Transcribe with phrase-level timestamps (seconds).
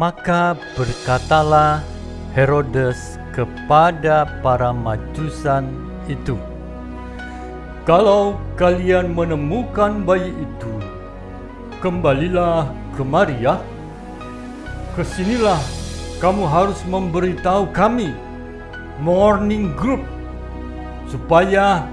[0.00, 1.84] Maka berkatalah
[2.32, 5.68] Herodes kepada para majusan
[6.08, 6.40] itu,
[7.84, 10.72] "Kalau kalian menemukan bayi itu,
[11.84, 13.60] kembalilah kemari ya.
[14.96, 15.60] Ke sinilah
[16.16, 18.16] kamu harus memberitahu kami,
[19.04, 20.00] morning group,
[21.12, 21.84] supaya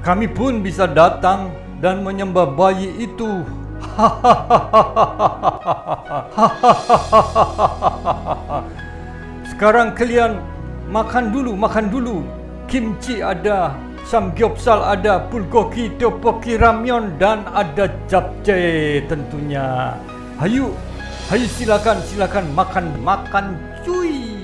[0.00, 1.52] kami pun bisa datang
[1.84, 3.44] dan menyembah bayi itu."
[9.54, 10.42] Sekarang kalian
[10.90, 12.26] makan dulu, makan dulu.
[12.66, 13.76] Kimchi ada,
[14.08, 19.94] samgyeopsal ada, bulgogi, tteokbokki, ramyeon dan ada japchae tentunya.
[20.40, 20.72] Hayu,
[21.30, 23.54] hayu silakan, silakan makan, makan
[23.86, 24.34] cuy.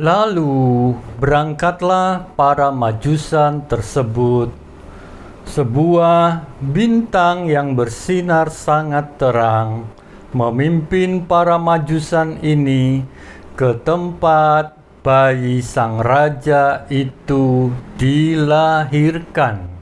[0.00, 4.48] Lalu berangkatlah para majusan tersebut.
[5.50, 9.82] Sebuah bintang yang bersinar sangat terang
[10.30, 13.02] memimpin para majusan ini
[13.58, 19.79] ke tempat bayi sang raja itu dilahirkan.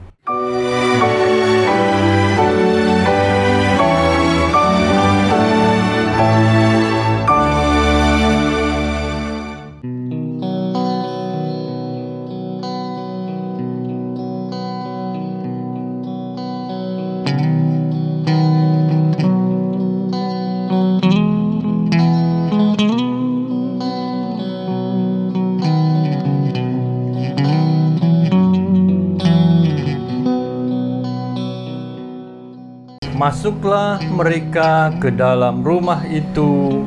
[33.29, 36.81] Masuklah mereka ke dalam rumah itu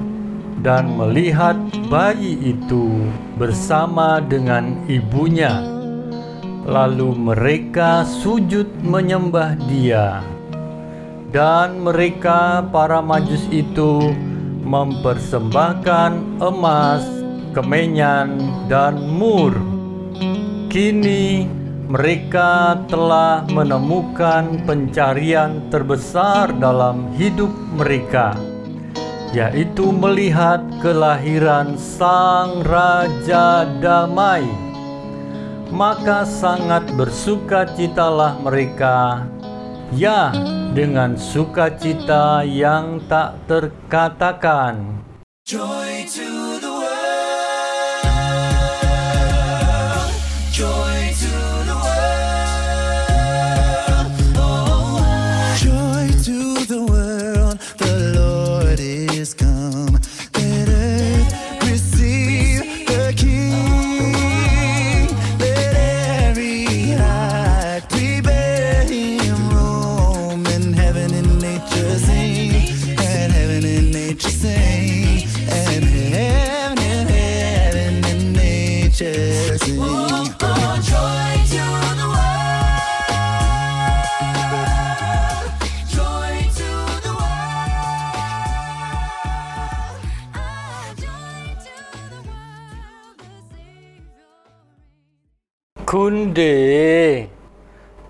[0.59, 1.55] dan melihat
[1.87, 2.99] bayi itu
[3.39, 5.63] bersama dengan ibunya.
[6.67, 10.19] Lalu mereka sujud menyembah dia.
[11.31, 14.11] Dan mereka para majus itu
[14.67, 17.07] mempersembahkan emas,
[17.55, 18.35] kemenyan,
[18.67, 19.55] dan mur.
[20.67, 21.47] Kini
[21.91, 28.39] mereka telah menemukan pencarian terbesar dalam hidup mereka,
[29.35, 34.47] yaitu melihat kelahiran Sang Raja Damai.
[35.73, 39.25] Maka sangat bersukacitalah mereka,
[39.97, 40.29] ya,
[40.77, 45.01] dengan sukacita yang tak terkatakan.
[45.49, 46.93] Joy to the world.
[50.53, 51.52] Joy to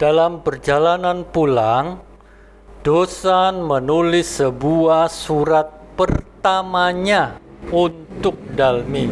[0.03, 2.03] dalam perjalanan pulang,
[2.83, 7.39] Dosan menulis sebuah surat pertamanya
[7.71, 9.07] untuk Dalmi.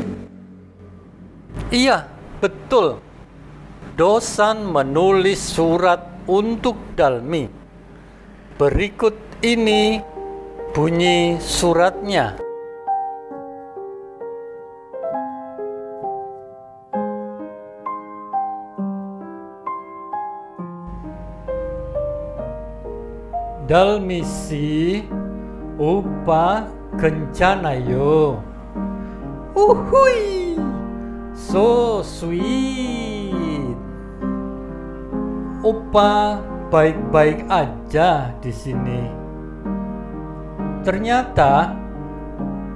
[1.71, 2.11] Iya,
[2.43, 2.99] betul.
[3.95, 7.47] Dosan menulis surat untuk Dalmi.
[8.59, 9.15] Berikut
[9.47, 10.03] ini
[10.75, 12.50] bunyi suratnya.
[23.71, 24.99] Dalmisi
[25.79, 26.67] upa
[26.99, 28.43] kencanayo.
[29.55, 30.59] Uhui,
[31.39, 33.79] so sweet.
[35.63, 36.43] Opa
[36.75, 39.07] baik-baik aja di sini.
[40.83, 41.71] Ternyata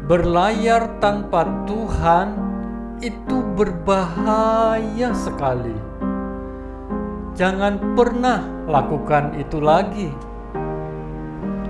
[0.06, 2.38] berlayar tanpa Tuhan
[3.02, 5.75] itu berbahaya sekali.
[7.35, 10.33] Jangan pernah lakukan itu lagi.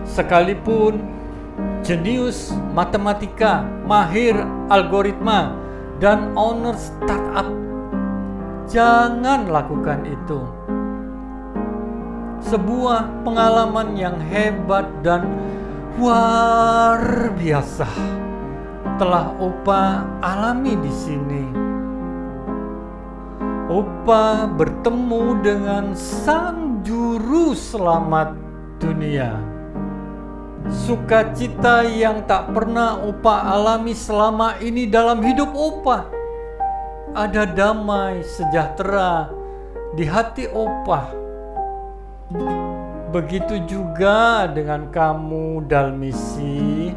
[0.04, 1.00] Sekalipun
[1.84, 4.36] jenius matematika, mahir
[4.68, 5.56] algoritma,
[6.00, 7.48] dan owner startup,
[8.68, 10.40] jangan lakukan itu.
[12.44, 15.24] Sebuah pengalaman yang hebat dan
[15.96, 17.88] luar biasa
[19.00, 21.44] telah Opa alami di sini.
[23.72, 28.36] Opa bertemu dengan sang juru selamat
[28.76, 29.53] dunia.
[30.64, 36.08] Sukacita yang tak pernah Opa alami selama ini dalam hidup Opa.
[37.12, 39.28] Ada damai sejahtera
[39.92, 41.12] di hati Opa.
[43.12, 46.96] Begitu juga dengan kamu Dalmisi.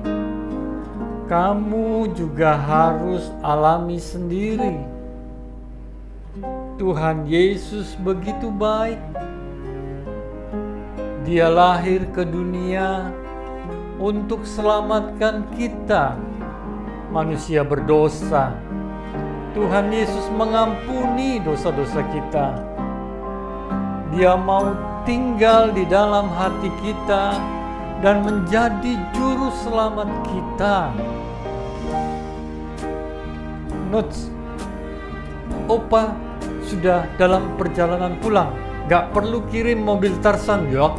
[1.27, 4.79] Kamu juga harus alami sendiri.
[6.79, 9.01] Tuhan Yesus begitu baik.
[11.27, 13.11] Dia lahir ke dunia
[13.97, 16.17] untuk selamatkan kita,
[17.09, 18.53] manusia berdosa.
[19.57, 22.61] Tuhan Yesus mengampuni dosa-dosa kita.
[24.13, 27.33] Dia mau tinggal di dalam hati kita
[28.05, 30.77] dan menjadi juru selamat kita.
[33.89, 34.29] Notes,
[35.65, 36.13] Opa
[36.63, 38.53] sudah dalam perjalanan pulang.
[38.87, 40.95] Gak perlu kirim mobil Tarsan, yok.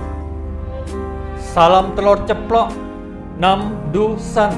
[1.41, 2.88] Salam telur ceplok,
[3.39, 4.51] nam dusan,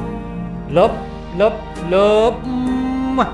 [0.72, 0.92] lep
[1.36, 1.52] lep
[1.92, 2.36] lep.
[3.12, 3.28] Mwah.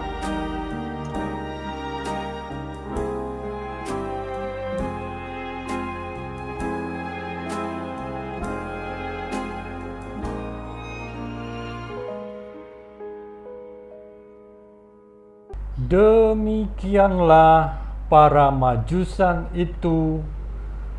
[15.87, 17.79] Demikianlah
[18.11, 20.19] para majusan itu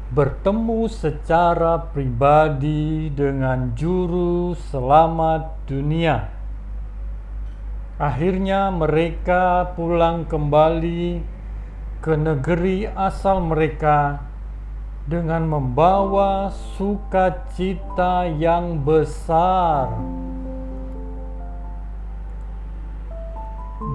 [0.07, 6.31] bertemu secara pribadi dengan juru selamat dunia.
[8.00, 11.19] Akhirnya mereka pulang kembali
[12.00, 14.21] ke negeri asal mereka
[15.09, 19.92] dengan membawa sukacita yang besar.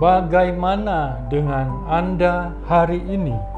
[0.03, 3.52] Bagaimana dengan Anda hari ini?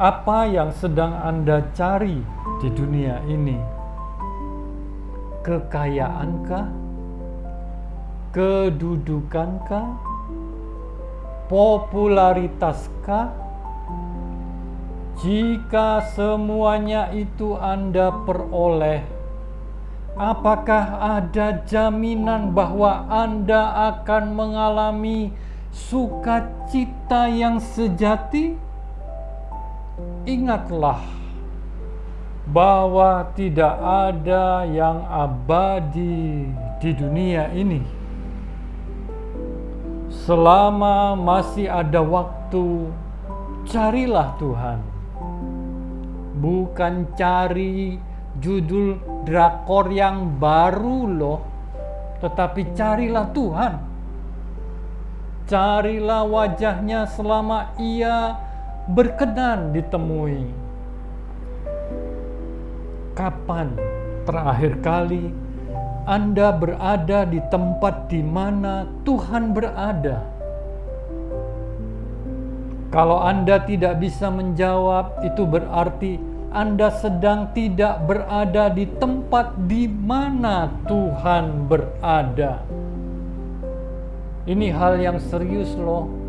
[0.00, 2.24] Apa yang sedang Anda cari
[2.56, 3.60] di dunia ini?
[5.44, 6.72] Kekayaankah?
[8.32, 10.00] Kedudukankah?
[11.52, 13.28] Popularitaskah?
[15.20, 19.04] Jika semuanya itu Anda peroleh,
[20.16, 25.36] Apakah ada jaminan bahwa Anda akan mengalami
[25.68, 28.69] sukacita yang sejati?
[30.30, 31.02] Ingatlah
[32.46, 36.46] bahwa tidak ada yang abadi
[36.78, 37.82] di dunia ini.
[40.06, 42.94] Selama masih ada waktu,
[43.66, 44.78] carilah Tuhan,
[46.38, 47.98] bukan cari
[48.38, 51.40] judul drakor yang baru loh.
[52.22, 53.74] Tetapi carilah Tuhan.
[55.50, 58.49] Carilah wajahnya selama ia
[58.92, 60.50] berkenan ditemui.
[63.14, 63.74] Kapan
[64.24, 65.30] terakhir kali
[66.08, 70.26] Anda berada di tempat di mana Tuhan berada?
[72.90, 76.18] Kalau Anda tidak bisa menjawab, itu berarti
[76.50, 82.66] anda sedang tidak berada di tempat di mana Tuhan berada.
[84.50, 86.19] Ini hal yang serius, loh.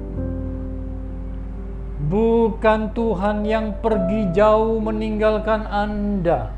[2.11, 6.51] Bukan Tuhan yang pergi jauh meninggalkan Anda,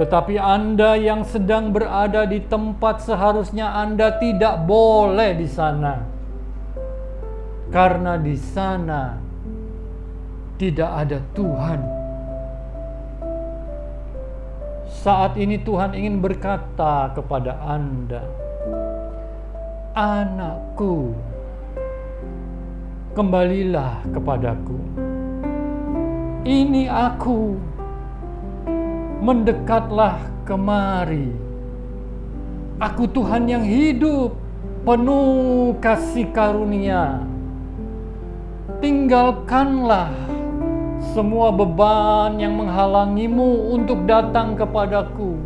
[0.00, 6.00] tetapi Anda yang sedang berada di tempat seharusnya Anda tidak boleh di sana,
[7.68, 9.20] karena di sana
[10.56, 11.80] tidak ada Tuhan.
[14.88, 18.24] Saat ini Tuhan ingin berkata kepada Anda,
[19.92, 21.12] "Anakku,
[23.10, 24.78] kembalilah kepadaku.
[26.46, 27.58] Ini aku,
[29.20, 31.28] mendekatlah kemari.
[32.80, 34.32] Aku Tuhan yang hidup,
[34.86, 37.20] penuh kasih karunia.
[38.80, 40.16] Tinggalkanlah
[41.12, 45.36] semua beban yang menghalangimu untuk datang kepadaku.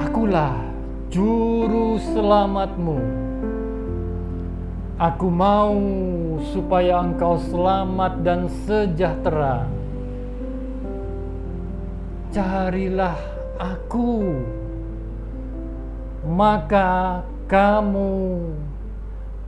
[0.00, 0.56] Akulah
[1.12, 3.31] juru selamatmu.
[5.02, 5.74] Aku mau
[6.54, 9.66] supaya engkau selamat dan sejahtera.
[12.30, 13.18] Carilah
[13.58, 14.30] aku,
[16.22, 18.54] maka kamu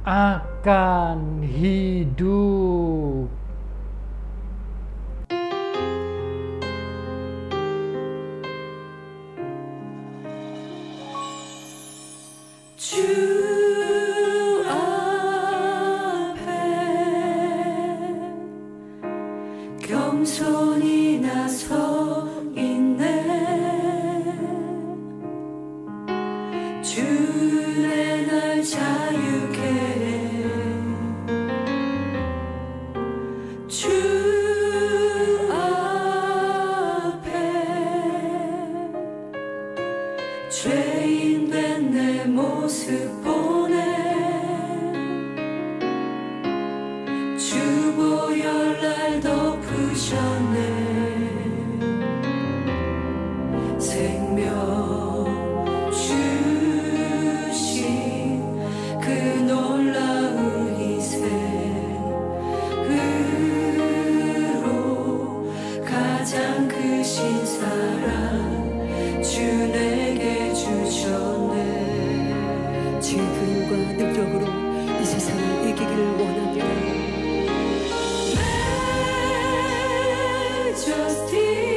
[0.02, 3.30] akan hidup.
[12.74, 13.43] 주
[80.96, 81.73] just here.